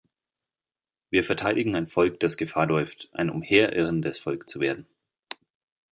Wir 1.11 1.23
verteidigen 1.23 1.75
ein 1.75 1.87
Volk, 1.87 2.19
das 2.21 2.35
Gefahr 2.35 2.65
läuft, 2.65 3.09
ein 3.13 3.29
umherirrendes 3.29 4.17
Volk 4.17 4.49
zu 4.49 4.59
werden. 4.59 4.87